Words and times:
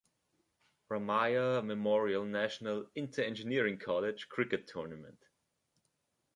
Ramaiah 0.89 1.61
memorial 1.63 2.25
national 2.25 2.87
inter-engineering 2.95 3.77
college 3.77 4.29
cricket 4.29 4.65
tournament. 4.65 5.23